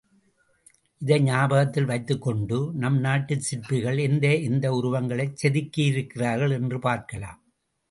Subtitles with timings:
[1.01, 7.39] இதை ஞாபகத்தில் வைத்துக்கொண்டு நம் நாட்டுச் சிற்பிகள் எந்த எந்த உருவங்களைச் செதுக்கியிருக்கிறார்கள் என்று பார்க்கலாம்.